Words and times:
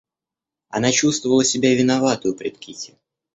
Она 0.69 0.91
чувствовала 0.91 1.43
себя 1.43 1.75
виноватою 1.75 2.33
пред 2.35 2.57
Кити. 2.57 2.97